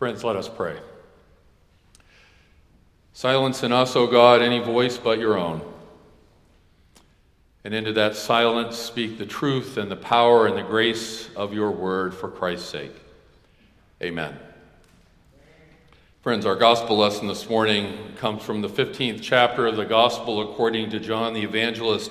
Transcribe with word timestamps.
Friends, 0.00 0.24
let 0.24 0.34
us 0.34 0.48
pray. 0.48 0.78
Silence 3.12 3.62
in 3.62 3.70
us, 3.70 3.94
O 3.96 4.06
God, 4.06 4.40
any 4.40 4.58
voice 4.58 4.96
but 4.96 5.18
your 5.18 5.36
own. 5.36 5.60
And 7.64 7.74
into 7.74 7.92
that 7.92 8.16
silence 8.16 8.78
speak 8.78 9.18
the 9.18 9.26
truth 9.26 9.76
and 9.76 9.90
the 9.90 9.96
power 9.96 10.46
and 10.46 10.56
the 10.56 10.62
grace 10.62 11.28
of 11.36 11.52
your 11.52 11.70
word 11.70 12.14
for 12.14 12.30
Christ's 12.30 12.70
sake. 12.70 12.94
Amen. 14.02 14.38
Friends, 16.22 16.46
our 16.46 16.56
gospel 16.56 16.96
lesson 16.96 17.28
this 17.28 17.50
morning 17.50 17.98
comes 18.16 18.42
from 18.42 18.62
the 18.62 18.70
15th 18.70 19.20
chapter 19.20 19.66
of 19.66 19.76
the 19.76 19.84
gospel 19.84 20.40
according 20.50 20.88
to 20.92 20.98
John 20.98 21.34
the 21.34 21.42
Evangelist, 21.42 22.10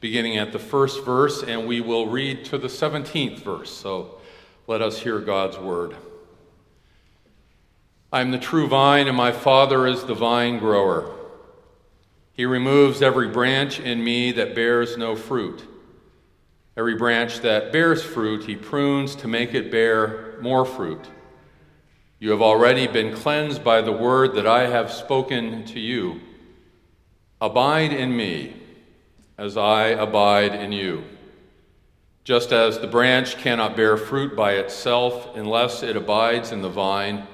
beginning 0.00 0.36
at 0.36 0.50
the 0.50 0.58
first 0.58 1.04
verse, 1.04 1.44
and 1.44 1.68
we 1.68 1.80
will 1.80 2.08
read 2.08 2.44
to 2.46 2.58
the 2.58 2.66
17th 2.66 3.38
verse. 3.38 3.70
So 3.70 4.18
let 4.66 4.82
us 4.82 4.98
hear 4.98 5.20
God's 5.20 5.58
word. 5.58 5.94
I 8.14 8.20
am 8.20 8.30
the 8.30 8.38
true 8.38 8.68
vine, 8.68 9.08
and 9.08 9.16
my 9.16 9.32
Father 9.32 9.88
is 9.88 10.04
the 10.04 10.14
vine 10.14 10.60
grower. 10.60 11.12
He 12.32 12.46
removes 12.46 13.02
every 13.02 13.26
branch 13.26 13.80
in 13.80 14.04
me 14.04 14.30
that 14.30 14.54
bears 14.54 14.96
no 14.96 15.16
fruit. 15.16 15.66
Every 16.76 16.94
branch 16.94 17.40
that 17.40 17.72
bears 17.72 18.04
fruit, 18.04 18.44
he 18.44 18.54
prunes 18.54 19.16
to 19.16 19.26
make 19.26 19.52
it 19.52 19.68
bear 19.68 20.38
more 20.40 20.64
fruit. 20.64 21.04
You 22.20 22.30
have 22.30 22.40
already 22.40 22.86
been 22.86 23.16
cleansed 23.16 23.64
by 23.64 23.80
the 23.80 23.90
word 23.90 24.36
that 24.36 24.46
I 24.46 24.68
have 24.68 24.92
spoken 24.92 25.64
to 25.64 25.80
you. 25.80 26.20
Abide 27.40 27.92
in 27.92 28.16
me 28.16 28.54
as 29.36 29.56
I 29.56 29.86
abide 29.88 30.54
in 30.54 30.70
you. 30.70 31.02
Just 32.22 32.52
as 32.52 32.78
the 32.78 32.86
branch 32.86 33.38
cannot 33.38 33.74
bear 33.74 33.96
fruit 33.96 34.36
by 34.36 34.52
itself 34.52 35.34
unless 35.34 35.82
it 35.82 35.96
abides 35.96 36.52
in 36.52 36.62
the 36.62 36.68
vine, 36.68 37.26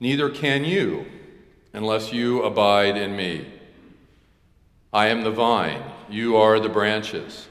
neither 0.00 0.30
can 0.30 0.64
you 0.64 1.06
unless 1.72 2.12
you 2.12 2.42
abide 2.42 2.96
in 2.96 3.16
me. 3.16 3.46
I 4.92 5.08
am 5.08 5.22
the 5.22 5.30
vine, 5.30 5.82
you 6.08 6.36
are 6.36 6.58
the 6.58 6.68
branches. 6.68 7.46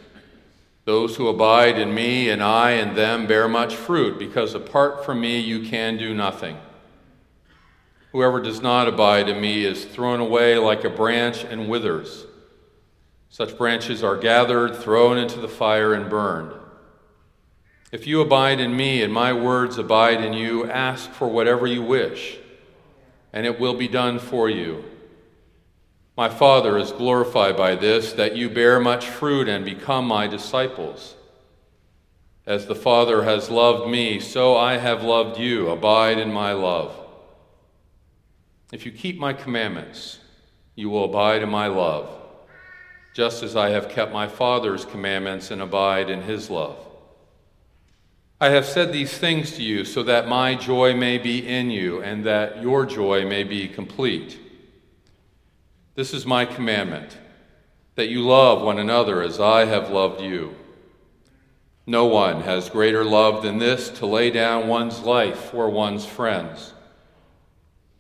Those 0.86 1.18
who 1.18 1.28
abide 1.28 1.78
in 1.78 1.94
me 1.94 2.30
and 2.30 2.42
I 2.42 2.72
in 2.72 2.96
them 2.96 3.28
bear 3.28 3.48
much 3.48 3.76
fruit, 3.76 4.18
because 4.18 4.54
apart 4.54 5.06
from 5.06 5.20
me 5.20 5.40
you 5.40 5.68
can 5.68 5.98
do 5.98 6.14
nothing. 6.14 6.58
Whoever 8.14 8.42
does 8.42 8.62
not 8.62 8.88
abide 8.88 9.28
in 9.28 9.42
me 9.42 9.66
is 9.66 9.84
thrown 9.86 10.20
away 10.20 10.58
like 10.58 10.86
a 10.86 10.90
branch 10.90 11.44
and 11.44 11.68
withers. 11.68 12.26
Such 13.30 13.58
branches 13.58 14.04
are 14.04 14.16
gathered, 14.16 14.76
thrown 14.76 15.18
into 15.18 15.40
the 15.40 15.50
fire, 15.50 15.94
and 15.94 16.10
burned. 16.10 16.54
If 17.90 18.06
you 18.06 18.20
abide 18.20 18.60
in 18.60 18.76
me 18.76 19.02
and 19.02 19.14
my 19.14 19.32
words 19.32 19.78
abide 19.78 20.22
in 20.22 20.34
you, 20.34 20.70
ask 20.70 21.10
for 21.12 21.30
whatever 21.30 21.66
you 21.66 21.82
wish, 21.82 22.38
and 23.32 23.46
it 23.46 23.62
will 23.62 23.76
be 23.76 23.88
done 23.88 24.20
for 24.20 24.50
you. 24.50 24.84
My 26.18 26.28
Father 26.28 26.78
is 26.78 26.92
glorified 26.92 27.56
by 27.56 27.76
this, 27.76 28.12
that 28.14 28.36
you 28.36 28.50
bear 28.50 28.80
much 28.80 29.08
fruit 29.08 29.48
and 29.48 29.64
become 29.64 30.06
my 30.06 30.28
disciples. 30.28 31.16
As 32.46 32.66
the 32.66 32.76
Father 32.76 33.24
has 33.24 33.50
loved 33.50 33.90
me, 33.90 34.20
so 34.20 34.58
I 34.58 34.78
have 34.78 35.04
loved 35.04 35.40
you. 35.40 35.70
Abide 35.70 36.18
in 36.18 36.34
my 36.34 36.54
love. 36.54 36.94
If 38.74 38.86
you 38.86 38.92
keep 38.92 39.18
my 39.18 39.32
commandments, 39.32 40.20
you 40.76 40.90
will 40.90 41.06
abide 41.06 41.42
in 41.42 41.50
my 41.50 41.68
love, 41.68 42.10
just 43.14 43.44
as 43.44 43.56
I 43.56 43.70
have 43.70 43.90
kept 43.90 44.12
my 44.12 44.28
Father's 44.28 44.84
commandments 44.84 45.52
and 45.52 45.62
abide 45.62 46.10
in 46.10 46.22
his 46.24 46.50
love. 46.50 46.87
I 48.40 48.50
have 48.50 48.66
said 48.66 48.94
these 48.94 49.18
things 49.18 49.54
to 49.54 49.64
you 49.64 49.84
so 49.84 50.04
that 50.04 50.28
my 50.28 50.54
joy 50.54 50.94
may 50.96 51.18
be 51.18 51.48
in 51.48 51.72
you 51.72 52.02
and 52.04 52.24
that 52.26 52.62
your 52.62 52.86
joy 52.86 53.26
may 53.26 53.44
be 53.44 53.68
complete. 53.68 54.40
This 55.96 56.14
is 56.14 56.26
my 56.26 56.46
commandment 56.46 57.18
that 57.96 58.10
you 58.10 58.22
love 58.22 58.62
one 58.62 58.78
another 58.78 59.24
as 59.24 59.40
I 59.40 59.66
have 59.66 59.90
loved 59.90 60.22
you. 60.22 60.56
No 61.88 62.06
one 62.06 62.42
has 62.42 62.70
greater 62.70 63.04
love 63.04 63.42
than 63.42 63.58
this 63.58 63.90
to 63.90 64.06
lay 64.06 64.30
down 64.30 64.68
one's 64.68 65.00
life 65.00 65.40
for 65.46 65.68
one's 65.68 66.06
friends. 66.06 66.76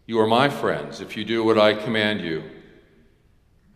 You 0.05 0.19
are 0.19 0.27
my 0.27 0.49
friends 0.49 1.01
if 1.01 1.17
you 1.17 1.25
do 1.25 1.43
what 1.43 1.57
I 1.57 1.73
command 1.73 2.21
you. 2.21 2.43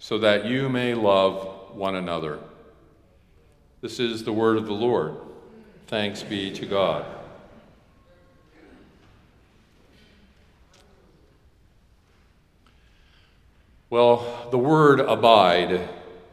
so 0.00 0.18
that 0.18 0.46
you 0.46 0.68
may 0.68 0.94
love 0.94 1.74
one 1.74 1.94
another. 1.94 2.40
This 3.82 4.00
is 4.00 4.24
the 4.24 4.32
word 4.32 4.56
of 4.56 4.66
the 4.66 4.72
Lord. 4.72 5.14
Thanks 5.88 6.22
be 6.22 6.50
to 6.52 6.64
God. 6.64 7.04
Well, 13.90 14.48
the 14.50 14.58
word 14.58 15.00
abide 15.00 15.86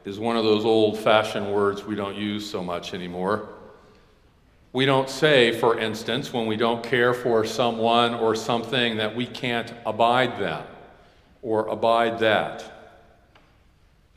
is 0.06 0.18
one 0.18 0.38
of 0.38 0.46
those 0.46 0.64
old 0.64 0.98
fashioned 0.98 1.54
words 1.54 1.84
we 1.84 1.96
don't 1.96 2.16
use 2.16 2.50
so 2.50 2.64
much 2.64 2.94
anymore. 2.94 3.50
We 4.72 4.86
don't 4.86 5.10
say, 5.10 5.52
for 5.52 5.78
instance, 5.78 6.32
when 6.32 6.46
we 6.46 6.56
don't 6.56 6.84
care 6.84 7.14
for 7.14 7.44
someone 7.44 8.14
or 8.14 8.34
something, 8.34 8.96
that 8.98 9.14
we 9.14 9.26
can't 9.26 9.74
abide 9.86 10.40
them 10.40 10.64
or 11.42 11.68
abide 11.68 12.20
that. 12.20 12.77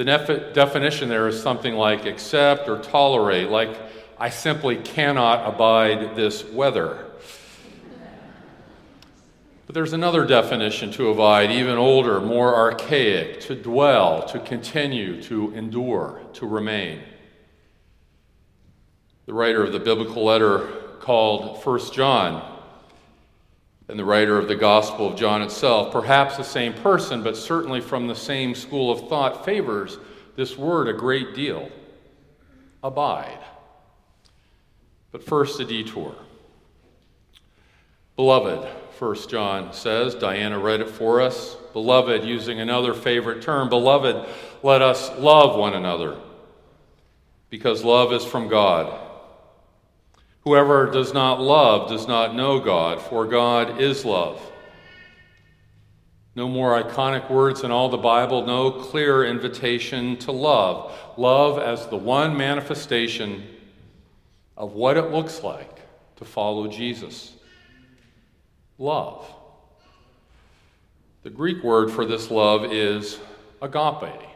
The 0.01 0.07
nef- 0.07 0.55
definition 0.55 1.11
there 1.11 1.29
is 1.29 1.43
something 1.43 1.75
like 1.75 2.07
accept 2.07 2.71
or 2.71 2.79
tolerate, 2.79 3.51
like 3.51 3.79
I 4.19 4.31
simply 4.31 4.77
cannot 4.77 5.47
abide 5.47 6.17
this 6.17 6.43
weather. 6.43 7.05
But 9.67 9.75
there's 9.75 9.93
another 9.93 10.25
definition 10.25 10.91
to 10.93 11.11
abide, 11.11 11.51
even 11.51 11.77
older, 11.77 12.19
more 12.19 12.57
archaic 12.57 13.41
to 13.41 13.55
dwell, 13.55 14.23
to 14.29 14.39
continue, 14.39 15.23
to 15.25 15.53
endure, 15.53 16.23
to 16.33 16.47
remain. 16.47 17.03
The 19.27 19.35
writer 19.35 19.65
of 19.65 19.75
the 19.75 19.81
biblical 19.81 20.25
letter 20.25 20.67
called 21.01 21.63
1 21.63 21.93
John 21.93 22.60
and 23.91 23.99
the 23.99 24.05
writer 24.05 24.39
of 24.39 24.47
the 24.47 24.55
Gospel 24.55 25.09
of 25.09 25.17
John 25.17 25.43
itself, 25.43 25.93
perhaps 25.93 26.37
the 26.37 26.45
same 26.45 26.73
person, 26.73 27.23
but 27.23 27.37
certainly 27.37 27.81
from 27.81 28.07
the 28.07 28.15
same 28.15 28.55
school 28.55 28.93
of 28.93 29.09
thought, 29.09 29.45
favors 29.45 29.99
this 30.37 30.57
word 30.57 30.89
a 30.89 30.93
great 30.93 31.35
deal 31.35 31.69
abide. 32.83 33.41
But 35.11 35.25
first, 35.25 35.59
a 35.61 35.65
detour. 35.65 36.15
Beloved, 38.17 38.69
1 38.99 39.29
John 39.29 39.73
says. 39.73 40.15
Diana 40.15 40.59
read 40.59 40.81
it 40.81 40.89
for 40.89 41.21
us. 41.21 41.57
Beloved, 41.73 42.25
using 42.25 42.61
another 42.61 42.95
favorite 42.95 43.43
term, 43.43 43.69
beloved, 43.69 44.29
let 44.63 44.83
us 44.83 45.11
love 45.19 45.59
one 45.59 45.75
another 45.75 46.17
because 47.49 47.83
love 47.83 48.13
is 48.13 48.25
from 48.25 48.49
God. 48.49 49.10
Whoever 50.43 50.91
does 50.91 51.13
not 51.13 51.41
love 51.41 51.89
does 51.91 52.09
not 52.09 52.35
know 52.35 52.61
God, 52.61 53.01
for 53.01 53.27
God 53.27 53.81
is 53.81 54.05
love. 54.05 54.41
No 56.35 56.49
more 56.49 56.83
iconic 56.83 57.31
words 57.31 57.63
in 57.63 57.71
all 57.71 57.89
the 57.89 57.99
Bible, 57.99 58.47
no 58.47 58.71
clearer 58.71 59.27
invitation 59.27 60.17
to 60.19 60.33
love. 60.33 60.97
Love 61.17 61.59
as 61.59 61.87
the 61.89 61.97
one 61.97 62.37
manifestation 62.37 63.47
of 64.57 64.73
what 64.73 64.97
it 64.97 65.11
looks 65.11 65.43
like 65.43 65.81
to 66.17 66.25
follow 66.25 66.69
Jesus 66.69 67.35
love. 68.79 69.27
The 71.23 71.31
Greek 71.31 71.63
word 71.63 71.91
for 71.91 72.07
this 72.07 72.31
love 72.31 72.73
is 72.73 73.19
agape. 73.61 74.30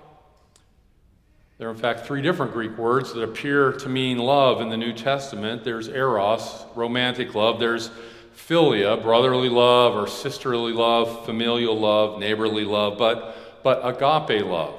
There 1.59 1.69
are, 1.69 1.71
in 1.71 1.77
fact, 1.77 2.07
three 2.07 2.21
different 2.21 2.53
Greek 2.53 2.77
words 2.77 3.13
that 3.13 3.23
appear 3.23 3.73
to 3.73 3.89
mean 3.89 4.19
love 4.19 4.61
in 4.61 4.69
the 4.69 4.77
New 4.77 4.93
Testament. 4.93 5.63
There's 5.63 5.89
eros, 5.89 6.65
romantic 6.75 7.35
love. 7.35 7.61
There's 7.61 7.91
philia, 8.37 9.01
brotherly 9.01 9.49
love 9.49 9.95
or 9.95 10.09
sisterly 10.09 10.73
love, 10.73 11.25
familial 11.25 11.79
love, 11.79 12.19
neighborly 12.19 12.65
love. 12.65 12.99
But, 12.99 13.63
but 13.63 13.81
agape 13.85 14.45
love 14.45 14.75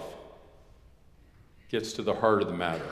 gets 1.70 1.94
to 1.94 2.02
the 2.02 2.14
heart 2.14 2.42
of 2.42 2.48
the 2.48 2.54
matter 2.54 2.86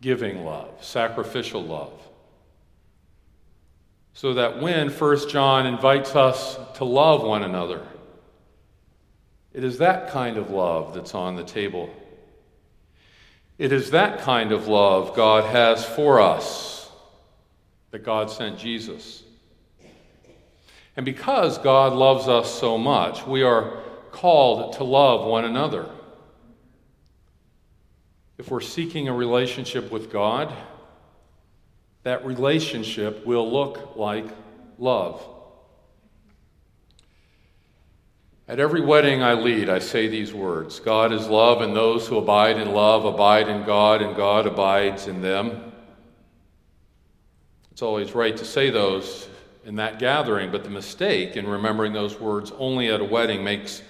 giving 0.00 0.44
love, 0.44 0.70
sacrificial 0.80 1.62
love. 1.62 1.92
So 4.14 4.34
that 4.34 4.60
when 4.60 4.88
1 4.88 5.28
John 5.28 5.66
invites 5.66 6.16
us 6.16 6.58
to 6.76 6.84
love 6.84 7.22
one 7.22 7.42
another, 7.42 7.86
it 9.52 9.64
is 9.64 9.78
that 9.78 10.10
kind 10.10 10.36
of 10.36 10.50
love 10.50 10.94
that's 10.94 11.14
on 11.14 11.36
the 11.36 11.44
table. 11.44 11.90
It 13.60 13.72
is 13.72 13.90
that 13.90 14.20
kind 14.20 14.52
of 14.52 14.68
love 14.68 15.14
God 15.14 15.44
has 15.44 15.84
for 15.84 16.18
us 16.18 16.90
that 17.90 17.98
God 17.98 18.30
sent 18.30 18.58
Jesus. 18.58 19.22
And 20.96 21.04
because 21.04 21.58
God 21.58 21.92
loves 21.92 22.26
us 22.26 22.50
so 22.58 22.78
much, 22.78 23.26
we 23.26 23.42
are 23.42 23.82
called 24.12 24.72
to 24.76 24.84
love 24.84 25.26
one 25.26 25.44
another. 25.44 25.90
If 28.38 28.50
we're 28.50 28.62
seeking 28.62 29.08
a 29.08 29.12
relationship 29.12 29.90
with 29.90 30.10
God, 30.10 30.56
that 32.04 32.24
relationship 32.24 33.26
will 33.26 33.52
look 33.52 33.94
like 33.94 34.24
love. 34.78 35.22
At 38.50 38.58
every 38.58 38.80
wedding 38.80 39.22
I 39.22 39.34
lead, 39.34 39.68
I 39.68 39.78
say 39.78 40.08
these 40.08 40.34
words 40.34 40.80
God 40.80 41.12
is 41.12 41.28
love, 41.28 41.60
and 41.60 41.74
those 41.74 42.08
who 42.08 42.18
abide 42.18 42.58
in 42.58 42.72
love 42.72 43.04
abide 43.04 43.46
in 43.46 43.62
God, 43.62 44.02
and 44.02 44.16
God 44.16 44.44
abides 44.44 45.06
in 45.06 45.22
them. 45.22 45.70
It's 47.70 47.80
always 47.80 48.12
right 48.12 48.36
to 48.36 48.44
say 48.44 48.70
those 48.70 49.28
in 49.64 49.76
that 49.76 50.00
gathering, 50.00 50.50
but 50.50 50.64
the 50.64 50.70
mistake 50.70 51.36
in 51.36 51.46
remembering 51.46 51.92
those 51.92 52.18
words 52.18 52.50
only 52.58 52.88
at 52.88 53.00
a 53.00 53.04
wedding 53.04 53.44
makes 53.44 53.82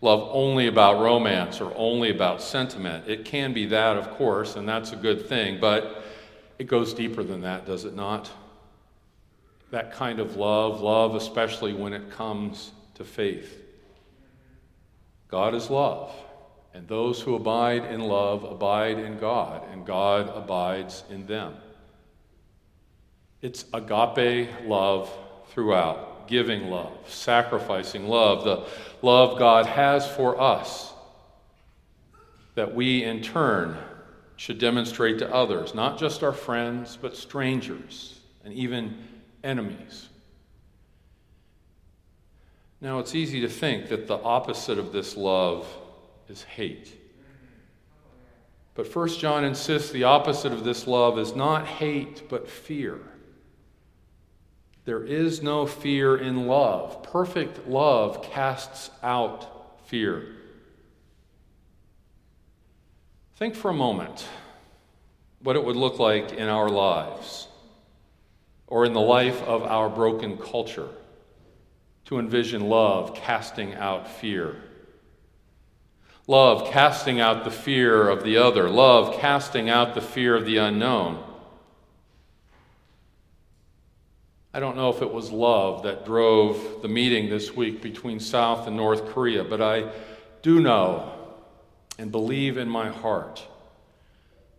love 0.00 0.28
only 0.32 0.66
about 0.66 1.00
romance 1.00 1.60
or 1.60 1.72
only 1.76 2.10
about 2.10 2.42
sentiment. 2.42 3.06
It 3.06 3.24
can 3.24 3.52
be 3.52 3.66
that, 3.66 3.96
of 3.96 4.10
course, 4.10 4.56
and 4.56 4.68
that's 4.68 4.90
a 4.90 4.96
good 4.96 5.28
thing, 5.28 5.60
but 5.60 6.02
it 6.58 6.64
goes 6.64 6.92
deeper 6.92 7.22
than 7.22 7.42
that, 7.42 7.66
does 7.66 7.84
it 7.84 7.94
not? 7.94 8.28
That 9.70 9.92
kind 9.92 10.18
of 10.18 10.34
love, 10.34 10.80
love 10.80 11.14
especially 11.14 11.72
when 11.72 11.92
it 11.92 12.10
comes 12.10 12.72
to 12.96 13.04
faith. 13.04 13.66
God 15.28 15.54
is 15.54 15.70
love, 15.70 16.12
and 16.74 16.88
those 16.88 17.20
who 17.20 17.34
abide 17.34 17.84
in 17.84 18.00
love 18.00 18.44
abide 18.44 18.98
in 18.98 19.18
God, 19.18 19.62
and 19.72 19.86
God 19.86 20.30
abides 20.34 21.04
in 21.10 21.26
them. 21.26 21.54
It's 23.42 23.64
agape 23.72 24.48
love 24.64 25.10
throughout, 25.50 26.28
giving 26.28 26.70
love, 26.70 26.92
sacrificing 27.06 28.08
love, 28.08 28.44
the 28.44 28.66
love 29.06 29.38
God 29.38 29.66
has 29.66 30.08
for 30.10 30.40
us 30.40 30.92
that 32.54 32.74
we 32.74 33.04
in 33.04 33.22
turn 33.22 33.78
should 34.34 34.58
demonstrate 34.58 35.18
to 35.18 35.32
others, 35.32 35.74
not 35.74 35.96
just 35.98 36.24
our 36.24 36.32
friends, 36.32 36.98
but 37.00 37.16
strangers 37.16 38.18
and 38.44 38.52
even 38.52 38.98
enemies. 39.44 40.08
Now, 42.80 43.00
it's 43.00 43.14
easy 43.14 43.40
to 43.40 43.48
think 43.48 43.88
that 43.88 44.06
the 44.06 44.18
opposite 44.18 44.78
of 44.78 44.92
this 44.92 45.16
love 45.16 45.66
is 46.28 46.42
hate. 46.44 46.94
But 48.74 48.86
First 48.86 49.18
John 49.18 49.44
insists 49.44 49.90
the 49.90 50.04
opposite 50.04 50.52
of 50.52 50.62
this 50.62 50.86
love 50.86 51.18
is 51.18 51.34
not 51.34 51.66
hate, 51.66 52.28
but 52.28 52.48
fear. 52.48 53.00
There 54.84 55.02
is 55.02 55.42
no 55.42 55.66
fear 55.66 56.16
in 56.16 56.46
love. 56.46 57.02
Perfect 57.02 57.66
love 57.66 58.22
casts 58.22 58.90
out 59.02 59.86
fear. 59.88 60.36
Think 63.34 63.56
for 63.56 63.70
a 63.70 63.74
moment 63.74 64.26
what 65.42 65.56
it 65.56 65.64
would 65.64 65.76
look 65.76 65.98
like 65.98 66.32
in 66.32 66.48
our 66.48 66.68
lives 66.68 67.48
or 68.68 68.84
in 68.84 68.92
the 68.92 69.00
life 69.00 69.42
of 69.42 69.64
our 69.64 69.88
broken 69.88 70.36
culture 70.36 70.88
to 72.08 72.18
envision 72.18 72.70
love 72.70 73.14
casting 73.14 73.74
out 73.74 74.10
fear. 74.10 74.56
Love 76.26 76.70
casting 76.70 77.20
out 77.20 77.44
the 77.44 77.50
fear 77.50 78.08
of 78.08 78.24
the 78.24 78.38
other. 78.38 78.70
Love 78.70 79.20
casting 79.20 79.68
out 79.68 79.94
the 79.94 80.00
fear 80.00 80.34
of 80.34 80.46
the 80.46 80.56
unknown. 80.56 81.22
I 84.54 84.60
don't 84.60 84.74
know 84.74 84.88
if 84.88 85.02
it 85.02 85.12
was 85.12 85.30
love 85.30 85.82
that 85.82 86.06
drove 86.06 86.80
the 86.80 86.88
meeting 86.88 87.28
this 87.28 87.54
week 87.54 87.82
between 87.82 88.20
South 88.20 88.66
and 88.66 88.74
North 88.74 89.04
Korea, 89.10 89.44
but 89.44 89.60
I 89.60 89.92
do 90.40 90.60
know 90.60 91.12
and 91.98 92.10
believe 92.10 92.56
in 92.56 92.70
my 92.70 92.88
heart 92.88 93.46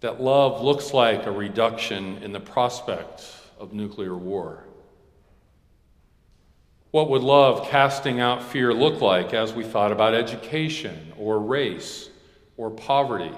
that 0.01 0.21
love 0.21 0.61
looks 0.61 0.93
like 0.93 1.25
a 1.25 1.31
reduction 1.31 2.21
in 2.21 2.31
the 2.31 2.39
prospect 2.39 3.25
of 3.57 3.73
nuclear 3.73 4.15
war. 4.15 4.65
What 6.91 7.09
would 7.09 7.21
love 7.21 7.69
casting 7.69 8.19
out 8.19 8.41
fear 8.41 8.73
look 8.73 8.99
like 8.99 9.33
as 9.33 9.53
we 9.53 9.63
thought 9.63 9.91
about 9.91 10.15
education 10.15 11.13
or 11.17 11.39
race 11.39 12.09
or 12.57 12.71
poverty? 12.71 13.31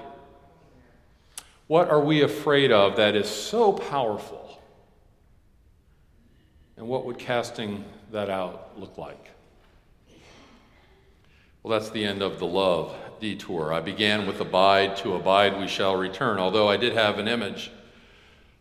What 1.68 1.90
are 1.90 2.00
we 2.02 2.22
afraid 2.22 2.72
of 2.72 2.96
that 2.96 3.16
is 3.16 3.30
so 3.30 3.74
powerful? 3.74 4.62
And 6.78 6.88
what 6.88 7.06
would 7.06 7.20
casting 7.20 7.84
that 8.12 8.30
out 8.30 8.80
look 8.80 8.98
like? 8.98 9.32
Well, 11.62 11.78
that's 11.78 11.92
the 11.92 12.04
end 12.04 12.22
of 12.22 12.40
the 12.40 12.48
love 12.48 12.96
detour. 13.20 13.72
I 13.72 13.82
began 13.82 14.26
with 14.26 14.40
abide, 14.42 14.98
to 14.98 15.14
abide 15.14 15.60
we 15.60 15.68
shall 15.68 15.96
return, 15.96 16.40
although 16.40 16.68
I 16.68 16.78
did 16.78 16.94
have 16.94 17.20
an 17.20 17.28
image 17.28 17.70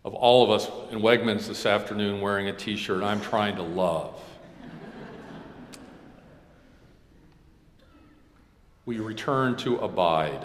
of 0.05 0.15
all 0.15 0.45
of 0.45 0.51
us 0.51 0.69
in 0.91 1.01
Wegmans 1.01 1.47
this 1.47 1.65
afternoon 1.65 2.21
wearing 2.21 2.49
a 2.49 2.53
t 2.53 2.77
shirt, 2.77 3.03
I'm 3.03 3.21
trying 3.21 3.57
to 3.57 3.63
love. 3.63 4.21
We 8.91 8.99
return 8.99 9.55
to 9.55 9.77
abide. 9.77 10.45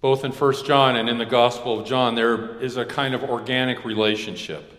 Both 0.00 0.24
in 0.24 0.30
1 0.30 0.64
John 0.64 0.94
and 0.94 1.08
in 1.08 1.18
the 1.18 1.26
Gospel 1.26 1.80
of 1.80 1.84
John, 1.84 2.14
there 2.14 2.62
is 2.62 2.76
a 2.76 2.84
kind 2.84 3.12
of 3.12 3.24
organic 3.24 3.84
relationship 3.84 4.72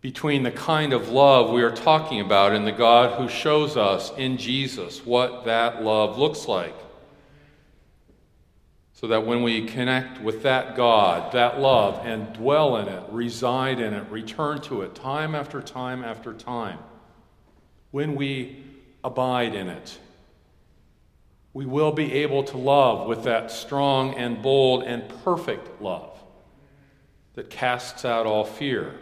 between 0.00 0.42
the 0.42 0.50
kind 0.50 0.92
of 0.92 1.10
love 1.10 1.52
we 1.52 1.62
are 1.62 1.70
talking 1.70 2.20
about 2.20 2.52
and 2.52 2.66
the 2.66 2.72
God 2.72 3.16
who 3.16 3.28
shows 3.28 3.76
us 3.76 4.10
in 4.16 4.38
Jesus 4.38 5.06
what 5.06 5.44
that 5.44 5.84
love 5.84 6.18
looks 6.18 6.48
like. 6.48 6.74
So 8.94 9.06
that 9.06 9.24
when 9.24 9.44
we 9.44 9.66
connect 9.66 10.20
with 10.20 10.42
that 10.42 10.74
God, 10.74 11.30
that 11.30 11.60
love, 11.60 12.04
and 12.04 12.32
dwell 12.32 12.76
in 12.76 12.88
it, 12.88 13.04
reside 13.08 13.78
in 13.78 13.94
it, 13.94 14.10
return 14.10 14.60
to 14.62 14.82
it 14.82 14.96
time 14.96 15.36
after 15.36 15.62
time 15.62 16.02
after 16.02 16.34
time, 16.34 16.80
when 17.92 18.16
we 18.16 18.64
abide 19.02 19.54
in 19.54 19.68
it, 19.68 19.98
we 21.52 21.66
will 21.66 21.92
be 21.92 22.12
able 22.14 22.44
to 22.44 22.56
love 22.56 23.08
with 23.08 23.24
that 23.24 23.50
strong 23.50 24.14
and 24.14 24.42
bold 24.42 24.84
and 24.84 25.08
perfect 25.24 25.80
love 25.82 26.16
that 27.34 27.50
casts 27.50 28.04
out 28.04 28.26
all 28.26 28.44
fear 28.44 28.94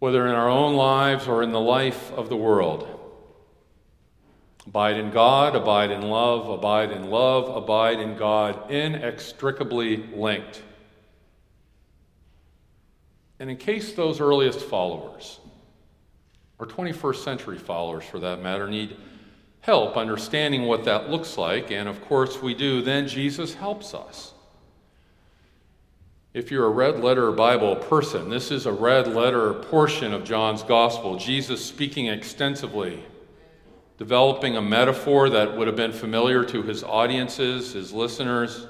whether 0.00 0.26
in 0.26 0.34
our 0.34 0.48
own 0.48 0.74
lives 0.74 1.28
or 1.28 1.42
in 1.42 1.52
the 1.52 1.60
life 1.60 2.10
of 2.12 2.28
the 2.28 2.36
world. 2.36 2.88
Abide 4.66 4.96
in 4.96 5.10
God, 5.10 5.54
abide 5.54 5.90
in 5.90 6.02
love, 6.02 6.48
abide 6.48 6.90
in 6.90 7.10
love, 7.10 7.54
abide 7.54 8.00
in 8.00 8.16
God, 8.16 8.70
inextricably 8.70 9.98
linked. 10.14 10.62
And 13.38 13.50
in 13.50 13.58
case 13.58 13.92
those 13.92 14.20
earliest 14.20 14.60
followers, 14.60 15.38
or 16.60 16.66
21st 16.66 17.24
century 17.24 17.58
followers 17.58 18.04
for 18.04 18.20
that 18.20 18.42
matter, 18.42 18.68
need 18.68 18.94
help 19.60 19.96
understanding 19.96 20.64
what 20.66 20.84
that 20.84 21.08
looks 21.08 21.38
like, 21.38 21.70
and 21.70 21.88
of 21.88 22.02
course 22.02 22.42
we 22.42 22.54
do, 22.54 22.82
then 22.82 23.08
Jesus 23.08 23.54
helps 23.54 23.94
us. 23.94 24.34
If 26.34 26.50
you're 26.50 26.66
a 26.66 26.70
red 26.70 27.00
letter 27.00 27.32
Bible 27.32 27.74
person, 27.74 28.28
this 28.28 28.50
is 28.50 28.66
a 28.66 28.72
red 28.72 29.08
letter 29.08 29.54
portion 29.54 30.12
of 30.12 30.22
John's 30.22 30.62
Gospel. 30.62 31.16
Jesus 31.16 31.64
speaking 31.64 32.06
extensively, 32.06 33.02
developing 33.98 34.56
a 34.56 34.62
metaphor 34.62 35.30
that 35.30 35.56
would 35.56 35.66
have 35.66 35.76
been 35.76 35.92
familiar 35.92 36.44
to 36.44 36.62
his 36.62 36.84
audiences, 36.84 37.72
his 37.72 37.92
listeners. 37.92 38.66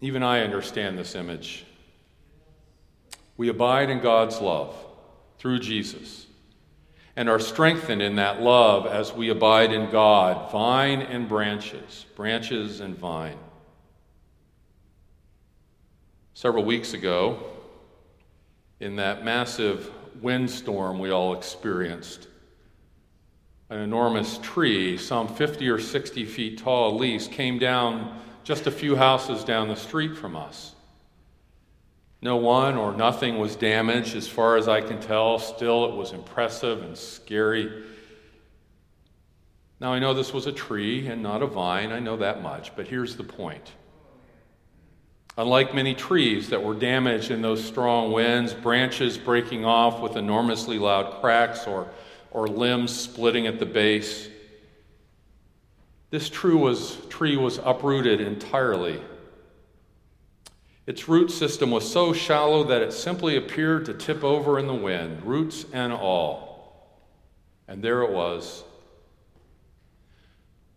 Even 0.00 0.22
I 0.22 0.40
understand 0.40 0.98
this 0.98 1.14
image. 1.14 1.64
We 3.36 3.48
abide 3.48 3.90
in 3.90 4.00
God's 4.00 4.40
love 4.40 4.74
through 5.38 5.58
Jesus 5.58 6.26
and 7.16 7.28
are 7.28 7.38
strengthened 7.38 8.02
in 8.02 8.16
that 8.16 8.42
love 8.42 8.86
as 8.86 9.12
we 9.12 9.28
abide 9.28 9.72
in 9.72 9.90
God, 9.90 10.50
vine 10.50 11.00
and 11.00 11.28
branches, 11.28 12.06
branches 12.16 12.80
and 12.80 12.96
vine. 12.96 13.38
Several 16.34 16.64
weeks 16.64 16.94
ago, 16.94 17.38
in 18.80 18.96
that 18.96 19.24
massive 19.24 19.90
windstorm 20.20 20.98
we 20.98 21.10
all 21.10 21.34
experienced, 21.34 22.26
an 23.70 23.78
enormous 23.78 24.38
tree, 24.38 24.98
some 24.98 25.28
50 25.28 25.68
or 25.68 25.78
60 25.78 26.24
feet 26.24 26.58
tall 26.58 26.94
at 26.94 27.00
least, 27.00 27.30
came 27.30 27.58
down 27.58 28.20
just 28.42 28.66
a 28.66 28.70
few 28.70 28.96
houses 28.96 29.44
down 29.44 29.68
the 29.68 29.76
street 29.76 30.16
from 30.16 30.36
us. 30.36 30.74
No 32.24 32.36
one 32.36 32.78
or 32.78 32.94
nothing 32.94 33.38
was 33.38 33.54
damaged, 33.54 34.16
as 34.16 34.26
far 34.26 34.56
as 34.56 34.66
I 34.66 34.80
can 34.80 34.98
tell. 34.98 35.38
Still, 35.38 35.84
it 35.90 35.94
was 35.94 36.12
impressive 36.12 36.82
and 36.82 36.96
scary. 36.96 37.84
Now, 39.78 39.92
I 39.92 39.98
know 39.98 40.14
this 40.14 40.32
was 40.32 40.46
a 40.46 40.52
tree 40.52 41.06
and 41.06 41.22
not 41.22 41.42
a 41.42 41.46
vine, 41.46 41.92
I 41.92 41.98
know 41.98 42.16
that 42.16 42.42
much, 42.42 42.74
but 42.76 42.88
here's 42.88 43.16
the 43.16 43.24
point. 43.24 43.72
Unlike 45.36 45.74
many 45.74 45.94
trees 45.94 46.48
that 46.48 46.64
were 46.64 46.72
damaged 46.72 47.30
in 47.30 47.42
those 47.42 47.62
strong 47.62 48.10
winds, 48.10 48.54
branches 48.54 49.18
breaking 49.18 49.66
off 49.66 50.00
with 50.00 50.16
enormously 50.16 50.78
loud 50.78 51.20
cracks 51.20 51.66
or, 51.66 51.90
or 52.30 52.48
limbs 52.48 52.98
splitting 52.98 53.46
at 53.46 53.58
the 53.58 53.66
base, 53.66 54.30
this 56.08 56.30
tree 56.30 56.54
was, 56.54 56.96
tree 57.10 57.36
was 57.36 57.60
uprooted 57.62 58.22
entirely. 58.22 59.02
Its 60.86 61.08
root 61.08 61.30
system 61.30 61.70
was 61.70 61.90
so 61.90 62.12
shallow 62.12 62.64
that 62.64 62.82
it 62.82 62.92
simply 62.92 63.36
appeared 63.36 63.86
to 63.86 63.94
tip 63.94 64.22
over 64.22 64.58
in 64.58 64.66
the 64.66 64.74
wind, 64.74 65.22
roots 65.24 65.64
and 65.72 65.92
all. 65.92 66.52
And 67.66 67.82
there 67.82 68.02
it 68.02 68.10
was, 68.10 68.64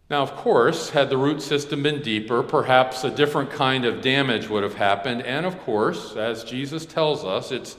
now, 0.09 0.23
of 0.23 0.35
course, 0.37 0.89
had 0.89 1.09
the 1.09 1.17
root 1.17 1.41
system 1.41 1.83
been 1.83 2.01
deeper, 2.01 2.41
perhaps 2.41 3.03
a 3.03 3.09
different 3.09 3.51
kind 3.51 3.83
of 3.83 4.01
damage 4.01 4.47
would 4.47 4.63
have 4.63 4.75
happened. 4.75 5.21
And 5.23 5.45
of 5.45 5.59
course, 5.59 6.15
as 6.15 6.45
Jesus 6.45 6.85
tells 6.85 7.25
us, 7.25 7.51
it's 7.51 7.75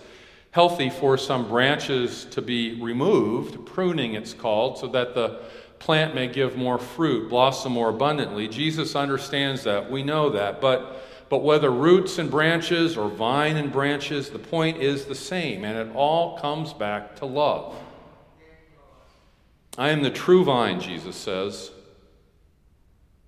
healthy 0.51 0.91
for 0.91 1.17
some 1.17 1.49
branches 1.49 2.27
to 2.27 2.43
be 2.43 2.79
removed, 2.83 3.65
pruning 3.65 4.13
it's 4.13 4.35
called, 4.35 4.77
so 4.77 4.89
that 4.89 5.15
the 5.15 5.41
plant 5.79 6.15
may 6.15 6.27
give 6.27 6.55
more 6.55 6.79
fruit, 6.79 7.31
blossom 7.31 7.73
more 7.73 7.89
abundantly. 7.89 8.47
Jesus 8.47 8.95
understands 8.95 9.65
that. 9.65 9.91
We 9.91 10.03
know 10.03 10.29
that. 10.29 10.61
But, 10.61 11.03
but 11.29 11.43
whether 11.43 11.71
roots 11.71 12.19
and 12.19 12.31
branches 12.31 12.97
or 12.97 13.09
vine 13.09 13.57
and 13.57 13.71
branches, 13.71 14.31
the 14.31 14.39
point 14.39 14.79
is 14.79 15.05
the 15.05 15.15
same, 15.15 15.65
and 15.65 15.77
it 15.77 15.95
all 15.95 16.39
comes 16.39 16.73
back 16.73 17.17
to 17.17 17.27
love. 17.27 17.77
I 19.77 19.91
am 19.91 20.03
the 20.03 20.11
true 20.11 20.45
vine, 20.45 20.81
Jesus 20.81 21.17
says. 21.17 21.71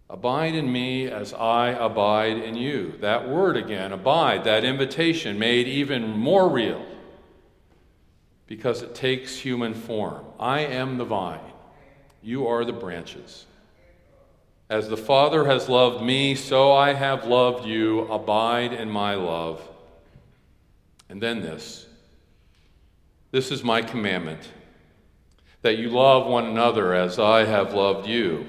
Abide 0.09 0.57
in 0.57 0.73
me 0.73 1.07
as 1.07 1.33
I 1.33 1.69
abide 1.69 2.38
in 2.38 2.57
you. 2.57 2.95
That 3.00 3.28
word 3.28 3.57
again, 3.57 3.92
abide, 3.92 4.42
that 4.45 4.64
invitation 4.64 5.38
made 5.38 5.69
even 5.69 6.11
more 6.11 6.49
real 6.49 6.85
because 8.49 8.83
it 8.83 8.97
takes 8.97 9.37
human 9.37 9.75
form. 9.75 10.25
I 10.40 10.61
am 10.62 10.99
the 10.99 11.04
vine, 11.04 11.38
you 12.21 12.49
are 12.49 12.64
the 12.64 12.73
branches. 12.73 13.47
As 14.71 14.89
the 14.89 14.97
Father 14.97 15.47
has 15.47 15.69
loved 15.69 16.00
me, 16.00 16.37
so 16.37 16.73
I 16.73 16.93
have 16.93 17.27
loved 17.27 17.67
you. 17.67 18.03
Abide 18.03 18.73
in 18.73 18.89
my 18.89 19.17
love. 19.17 19.61
And 21.09 21.21
then 21.21 21.43
this 21.43 21.87
this 23.33 23.50
is 23.50 23.65
my 23.65 23.83
commandment 23.83 24.49
that 25.62 25.77
you 25.77 25.91
love 25.91 26.27
one 26.27 26.47
another 26.47 26.95
as 26.95 27.19
I 27.19 27.45
have 27.45 27.75
loved 27.75 28.09
you. 28.09 28.47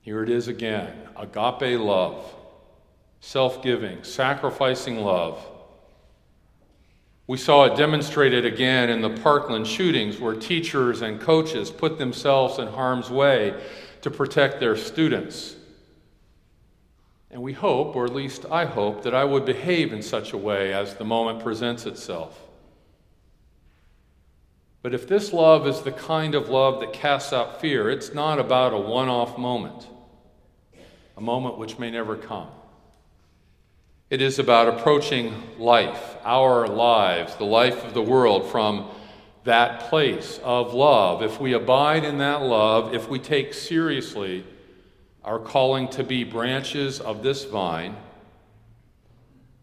Here 0.00 0.22
it 0.22 0.30
is 0.30 0.48
again 0.48 0.96
agape 1.14 1.78
love, 1.78 2.24
self 3.20 3.62
giving, 3.62 4.02
sacrificing 4.02 5.00
love. 5.00 5.44
We 7.26 7.36
saw 7.36 7.64
it 7.64 7.76
demonstrated 7.76 8.46
again 8.46 8.88
in 8.88 9.02
the 9.02 9.10
Parkland 9.10 9.66
shootings, 9.66 10.18
where 10.18 10.34
teachers 10.34 11.02
and 11.02 11.20
coaches 11.20 11.70
put 11.70 11.98
themselves 11.98 12.58
in 12.58 12.68
harm's 12.68 13.10
way 13.10 13.52
to 14.02 14.10
protect 14.10 14.60
their 14.60 14.76
students. 14.76 15.56
And 17.30 17.42
we 17.42 17.52
hope, 17.52 17.94
or 17.94 18.04
at 18.04 18.14
least 18.14 18.46
I 18.50 18.64
hope, 18.64 19.02
that 19.02 19.14
I 19.14 19.24
would 19.24 19.44
behave 19.44 19.92
in 19.92 20.02
such 20.02 20.32
a 20.32 20.38
way 20.38 20.72
as 20.72 20.94
the 20.94 21.04
moment 21.04 21.42
presents 21.42 21.86
itself. 21.86 22.40
But 24.82 24.94
if 24.94 25.06
this 25.06 25.32
love 25.32 25.66
is 25.66 25.82
the 25.82 25.92
kind 25.92 26.34
of 26.34 26.48
love 26.48 26.80
that 26.80 26.92
casts 26.92 27.32
out 27.32 27.60
fear, 27.60 27.90
it's 27.90 28.14
not 28.14 28.38
about 28.38 28.72
a 28.72 28.78
one 28.78 29.08
off 29.08 29.36
moment 29.36 29.86
a 31.18 31.20
moment 31.20 31.58
which 31.58 31.80
may 31.80 31.90
never 31.90 32.16
come. 32.16 32.46
It 34.08 34.22
is 34.22 34.38
about 34.38 34.68
approaching 34.68 35.34
life, 35.58 36.16
our 36.24 36.68
lives, 36.68 37.34
the 37.34 37.44
life 37.44 37.84
of 37.84 37.92
the 37.92 38.00
world, 38.00 38.48
from 38.48 38.88
that 39.48 39.88
place 39.88 40.38
of 40.44 40.74
love. 40.74 41.22
If 41.22 41.40
we 41.40 41.54
abide 41.54 42.04
in 42.04 42.18
that 42.18 42.42
love, 42.42 42.92
if 42.94 43.08
we 43.08 43.18
take 43.18 43.54
seriously 43.54 44.44
our 45.24 45.38
calling 45.38 45.88
to 45.88 46.04
be 46.04 46.22
branches 46.22 47.00
of 47.00 47.22
this 47.22 47.44
vine, 47.44 47.96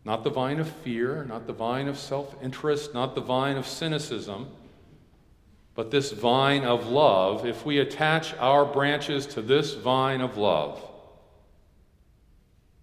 not 0.03 0.23
the 0.23 0.31
vine 0.31 0.59
of 0.59 0.67
fear, 0.67 1.23
not 1.25 1.45
the 1.45 1.53
vine 1.53 1.87
of 1.87 1.99
self 1.99 2.35
interest, 2.41 2.95
not 2.95 3.13
the 3.13 3.21
vine 3.21 3.57
of 3.57 3.67
cynicism, 3.67 4.47
but 5.75 5.91
this 5.91 6.11
vine 6.11 6.63
of 6.63 6.87
love, 6.87 7.45
if 7.45 7.63
we 7.63 7.77
attach 7.77 8.33
our 8.37 8.65
branches 8.65 9.27
to 9.27 9.41
this 9.43 9.75
vine 9.75 10.21
of 10.21 10.35
love, 10.35 10.81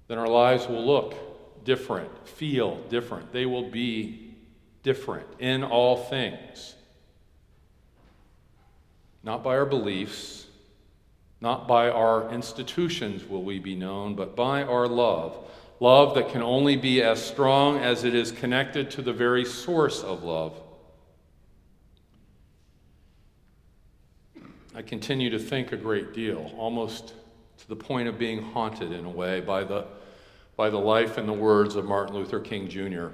then 0.06 0.18
our 0.18 0.28
lives 0.28 0.68
will 0.68 0.86
look 0.86 1.64
different, 1.64 2.28
feel 2.28 2.76
different. 2.90 3.32
They 3.32 3.46
will 3.46 3.68
be 3.68 4.36
different 4.84 5.26
in 5.40 5.64
all 5.64 5.96
things. 5.96 6.76
Not 9.22 9.44
by 9.44 9.56
our 9.56 9.66
beliefs, 9.66 10.46
not 11.40 11.66
by 11.68 11.90
our 11.90 12.32
institutions 12.32 13.28
will 13.28 13.42
we 13.42 13.58
be 13.58 13.74
known, 13.74 14.14
but 14.14 14.36
by 14.36 14.62
our 14.62 14.86
love. 14.86 15.36
Love 15.80 16.14
that 16.14 16.30
can 16.30 16.42
only 16.42 16.76
be 16.76 17.02
as 17.02 17.24
strong 17.24 17.78
as 17.78 18.04
it 18.04 18.14
is 18.14 18.30
connected 18.30 18.90
to 18.92 19.02
the 19.02 19.12
very 19.12 19.44
source 19.44 20.02
of 20.02 20.22
love. 20.22 20.54
I 24.74 24.82
continue 24.82 25.30
to 25.30 25.38
think 25.38 25.72
a 25.72 25.76
great 25.76 26.14
deal, 26.14 26.52
almost 26.56 27.14
to 27.58 27.68
the 27.68 27.76
point 27.76 28.08
of 28.08 28.18
being 28.18 28.42
haunted 28.42 28.92
in 28.92 29.04
a 29.04 29.10
way 29.10 29.40
by 29.40 29.64
the 29.64 29.86
by 30.56 30.68
the 30.70 30.78
life 30.78 31.16
and 31.18 31.28
the 31.28 31.32
words 31.32 31.76
of 31.76 31.84
Martin 31.84 32.14
Luther 32.14 32.38
King 32.38 32.68
Jr., 32.68 33.08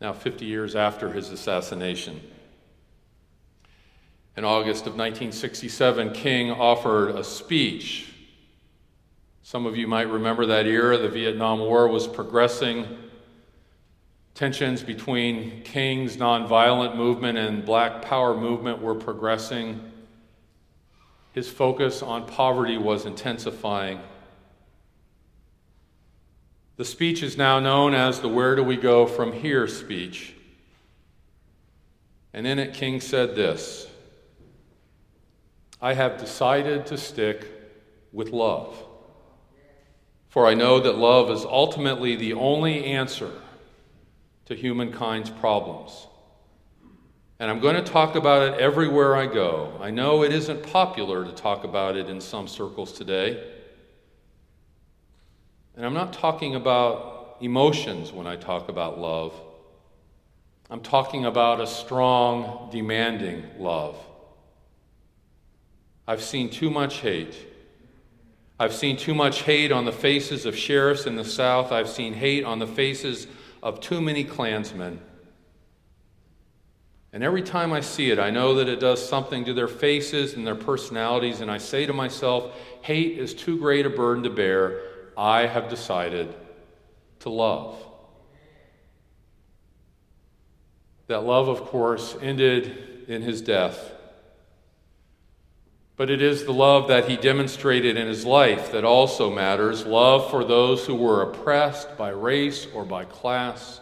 now 0.00 0.12
50 0.12 0.44
years 0.44 0.76
after 0.76 1.12
his 1.12 1.30
assassination. 1.30 2.20
In 4.36 4.44
August 4.44 4.86
of 4.86 4.94
1967, 4.94 6.12
King 6.12 6.50
offered 6.50 7.10
a 7.10 7.22
speech. 7.22 8.12
Some 9.42 9.64
of 9.64 9.76
you 9.76 9.86
might 9.86 10.08
remember 10.08 10.46
that 10.46 10.66
era. 10.66 10.98
The 10.98 11.08
Vietnam 11.08 11.60
War 11.60 11.86
was 11.86 12.08
progressing. 12.08 12.84
Tensions 14.34 14.82
between 14.82 15.62
King's 15.62 16.16
nonviolent 16.16 16.96
movement 16.96 17.38
and 17.38 17.64
Black 17.64 18.02
Power 18.02 18.36
movement 18.36 18.82
were 18.82 18.96
progressing. 18.96 19.92
His 21.32 21.48
focus 21.48 22.02
on 22.02 22.26
poverty 22.26 22.76
was 22.76 23.06
intensifying. 23.06 24.00
The 26.76 26.84
speech 26.84 27.22
is 27.22 27.36
now 27.36 27.60
known 27.60 27.94
as 27.94 28.20
the 28.20 28.28
Where 28.28 28.56
Do 28.56 28.64
We 28.64 28.76
Go 28.76 29.06
From 29.06 29.32
Here 29.32 29.68
speech. 29.68 30.34
And 32.32 32.48
in 32.48 32.58
it, 32.58 32.74
King 32.74 33.00
said 33.00 33.36
this 33.36 33.86
I 35.84 35.92
have 35.92 36.16
decided 36.16 36.86
to 36.86 36.96
stick 36.96 37.46
with 38.10 38.30
love. 38.30 38.74
For 40.30 40.46
I 40.46 40.54
know 40.54 40.80
that 40.80 40.96
love 40.96 41.30
is 41.30 41.44
ultimately 41.44 42.16
the 42.16 42.32
only 42.32 42.86
answer 42.86 43.30
to 44.46 44.54
humankind's 44.54 45.28
problems. 45.28 46.06
And 47.38 47.50
I'm 47.50 47.60
going 47.60 47.74
to 47.74 47.82
talk 47.82 48.14
about 48.14 48.54
it 48.54 48.58
everywhere 48.58 49.14
I 49.14 49.26
go. 49.26 49.78
I 49.78 49.90
know 49.90 50.22
it 50.22 50.32
isn't 50.32 50.62
popular 50.62 51.22
to 51.22 51.32
talk 51.32 51.64
about 51.64 51.96
it 51.96 52.08
in 52.08 52.18
some 52.18 52.48
circles 52.48 52.92
today. 52.92 53.46
And 55.76 55.84
I'm 55.84 55.92
not 55.92 56.14
talking 56.14 56.54
about 56.54 57.36
emotions 57.42 58.10
when 58.10 58.26
I 58.26 58.36
talk 58.36 58.70
about 58.70 58.98
love. 58.98 59.38
I'm 60.70 60.80
talking 60.80 61.26
about 61.26 61.60
a 61.60 61.66
strong, 61.66 62.70
demanding 62.72 63.44
love. 63.58 63.98
I've 66.06 66.22
seen 66.22 66.50
too 66.50 66.70
much 66.70 66.98
hate. 66.98 67.34
I've 68.58 68.74
seen 68.74 68.96
too 68.96 69.14
much 69.14 69.42
hate 69.42 69.72
on 69.72 69.84
the 69.84 69.92
faces 69.92 70.46
of 70.46 70.56
sheriffs 70.56 71.06
in 71.06 71.16
the 71.16 71.24
South. 71.24 71.72
I've 71.72 71.88
seen 71.88 72.14
hate 72.14 72.44
on 72.44 72.58
the 72.58 72.66
faces 72.66 73.26
of 73.62 73.80
too 73.80 74.00
many 74.00 74.22
Klansmen. 74.22 75.00
And 77.12 77.22
every 77.22 77.42
time 77.42 77.72
I 77.72 77.80
see 77.80 78.10
it, 78.10 78.18
I 78.18 78.30
know 78.30 78.56
that 78.56 78.68
it 78.68 78.80
does 78.80 79.08
something 79.08 79.44
to 79.44 79.54
their 79.54 79.68
faces 79.68 80.34
and 80.34 80.46
their 80.46 80.56
personalities, 80.56 81.40
and 81.40 81.50
I 81.50 81.58
say 81.58 81.86
to 81.86 81.92
myself, 81.92 82.52
hate 82.82 83.18
is 83.18 83.34
too 83.34 83.56
great 83.56 83.86
a 83.86 83.90
burden 83.90 84.24
to 84.24 84.30
bear. 84.30 84.80
I 85.16 85.46
have 85.46 85.68
decided 85.68 86.34
to 87.20 87.30
love. 87.30 87.76
That 91.06 91.22
love, 91.24 91.48
of 91.48 91.62
course, 91.62 92.16
ended 92.20 93.06
in 93.08 93.22
his 93.22 93.40
death. 93.42 93.93
But 95.96 96.10
it 96.10 96.20
is 96.20 96.44
the 96.44 96.52
love 96.52 96.88
that 96.88 97.08
he 97.08 97.16
demonstrated 97.16 97.96
in 97.96 98.08
his 98.08 98.26
life 98.26 98.72
that 98.72 98.84
also 98.84 99.30
matters 99.30 99.86
love 99.86 100.30
for 100.30 100.44
those 100.44 100.84
who 100.86 100.94
were 100.96 101.22
oppressed 101.22 101.96
by 101.96 102.08
race 102.08 102.66
or 102.74 102.84
by 102.84 103.04
class, 103.04 103.80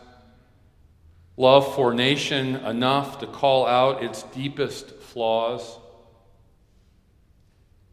love 1.39 1.75
for 1.75 1.95
nation 1.95 2.57
enough 2.57 3.21
to 3.21 3.27
call 3.27 3.67
out 3.67 4.03
its 4.03 4.25
deepest 4.25 4.91
flaws, 4.91 5.79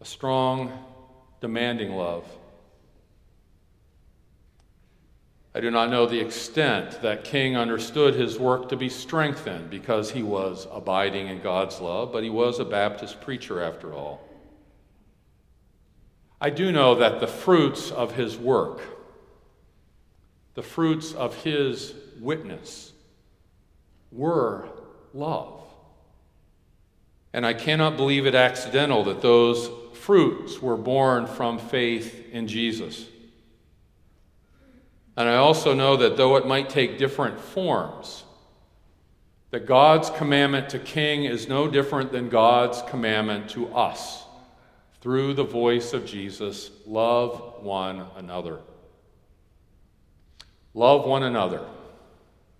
a 0.02 0.06
strong, 0.06 0.72
demanding 1.40 1.96
love. 1.96 2.26
I 5.54 5.62
do 5.62 5.72
not 5.72 5.90
know 5.90 6.06
the 6.06 6.20
extent 6.20 7.02
that 7.02 7.24
King 7.24 7.58
understood 7.58 8.14
his 8.14 8.38
work 8.38 8.70
to 8.70 8.78
be 8.78 8.88
strengthened 8.88 9.70
because 9.70 10.12
he 10.12 10.22
was 10.22 10.68
abiding 10.72 11.28
in 11.28 11.42
God's 11.42 11.82
love, 11.82 12.12
but 12.12 12.24
he 12.24 12.30
was 12.30 12.60
a 12.60 12.66
Baptist 12.66 13.20
preacher 13.20 13.62
after 13.62 13.94
all. 13.94 14.22
I 16.40 16.52
do 16.52 16.72
know 16.72 16.96
that 16.96 17.20
the 17.20 17.28
fruits 17.28 17.90
of 17.92 18.14
his 18.14 18.38
work, 18.38 18.82
the 20.54 20.62
fruits 20.62 21.14
of 21.14 21.36
his 21.44 21.96
witness, 22.20 22.94
were 24.12 24.70
love. 25.14 25.62
And 27.34 27.46
I 27.46 27.54
cannot 27.54 27.98
believe 27.98 28.26
it 28.26 28.36
accidental 28.36 29.04
that 29.06 29.22
those 29.22 29.70
fruits 29.94 30.62
were 30.62 30.78
born 30.78 31.26
from 31.28 31.58
faith 31.58 32.28
in 32.32 32.48
Jesus. 32.48 33.08
And 35.20 35.28
I 35.28 35.36
also 35.36 35.74
know 35.74 35.98
that 35.98 36.16
though 36.16 36.38
it 36.38 36.48
might 36.48 36.70
take 36.70 36.98
different 36.98 37.42
forms, 37.42 38.24
that 39.52 39.66
God's 39.66 40.10
commandment 40.12 40.70
to 40.70 40.80
King 40.80 41.26
is 41.26 41.50
no 41.50 41.70
different 41.70 42.14
than 42.14 42.30
God's 42.30 42.82
commandment 42.84 43.50
to 43.50 43.68
us 43.76 44.24
through 45.02 45.34
the 45.34 45.44
voice 45.44 45.92
of 45.92 46.06
Jesus 46.06 46.72
love 46.88 47.62
one 47.62 48.06
another. 48.16 48.60
Love 50.74 51.06
one 51.06 51.24
another. 51.24 51.66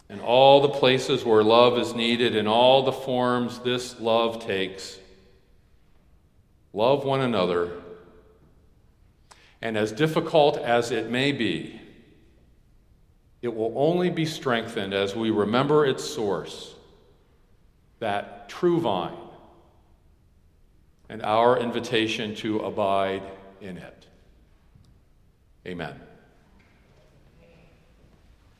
In 0.10 0.20
all 0.20 0.60
the 0.60 0.68
places 0.68 1.24
where 1.24 1.44
love 1.44 1.78
is 1.78 1.96
needed, 1.96 2.36
in 2.36 2.46
all 2.46 2.84
the 2.84 2.92
forms 2.92 3.60
this 3.60 3.98
love 4.02 4.46
takes, 4.46 5.00
love 6.74 7.06
one 7.06 7.22
another. 7.22 7.72
And 9.62 9.78
as 9.78 9.94
difficult 9.94 10.58
as 10.58 10.92
it 10.92 11.10
may 11.10 11.32
be, 11.32 11.79
it 13.42 13.54
will 13.54 13.74
only 13.76 14.10
be 14.10 14.26
strengthened 14.26 14.94
as 14.94 15.16
we 15.16 15.30
remember 15.30 15.86
its 15.86 16.04
source, 16.04 16.76
that 18.00 18.50
true 18.50 18.80
vine, 18.80 19.14
and 21.08 21.24
our 21.24 21.58
invitation 21.58 22.36
to 22.36 22.60
abide 22.60 23.24
in 23.62 23.78
it. 23.78 24.08
Amen. 25.66 26.00